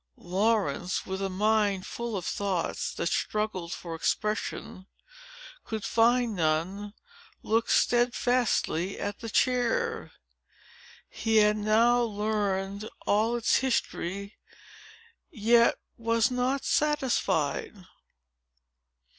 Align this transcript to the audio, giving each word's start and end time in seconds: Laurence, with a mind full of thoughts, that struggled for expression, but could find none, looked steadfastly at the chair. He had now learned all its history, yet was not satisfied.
Laurence, 0.17 1.05
with 1.05 1.21
a 1.21 1.29
mind 1.29 1.85
full 1.85 2.17
of 2.17 2.25
thoughts, 2.25 2.91
that 2.91 3.05
struggled 3.05 3.71
for 3.71 3.93
expression, 3.93 4.87
but 4.87 5.63
could 5.69 5.83
find 5.85 6.35
none, 6.35 6.95
looked 7.43 7.69
steadfastly 7.69 8.99
at 8.99 9.19
the 9.19 9.29
chair. 9.29 10.11
He 11.07 11.37
had 11.37 11.55
now 11.57 12.01
learned 12.01 12.89
all 13.05 13.35
its 13.35 13.57
history, 13.57 14.39
yet 15.29 15.77
was 15.97 16.31
not 16.31 16.65
satisfied. 16.65 17.75